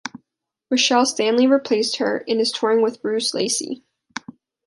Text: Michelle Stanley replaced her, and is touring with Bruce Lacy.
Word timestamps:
Michelle 0.71 1.05
Stanley 1.05 1.45
replaced 1.45 1.97
her, 1.97 2.23
and 2.27 2.41
is 2.41 2.51
touring 2.51 2.81
with 2.81 3.03
Bruce 3.03 3.35
Lacy. 3.35 3.83